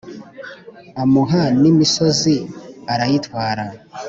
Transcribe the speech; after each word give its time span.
amuha 1.01 1.43
n' 1.61 1.69
imisozi 1.71 2.33
arayitwara. 2.93 3.63